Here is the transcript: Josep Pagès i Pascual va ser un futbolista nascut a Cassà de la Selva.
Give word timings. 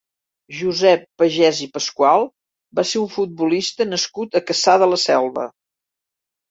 Josep 0.59 1.03
Pagès 1.23 1.59
i 1.67 1.67
Pascual 1.75 2.25
va 2.81 2.87
ser 2.93 2.99
un 3.05 3.13
futbolista 3.19 3.91
nascut 3.95 4.43
a 4.43 4.47
Cassà 4.51 4.79
de 4.85 4.93
la 4.95 5.03
Selva. 5.09 5.51